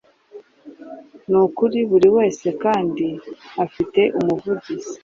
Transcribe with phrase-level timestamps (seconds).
[1.29, 3.07] Nukuri buriwese Kandi
[3.65, 4.93] afite umuvugizi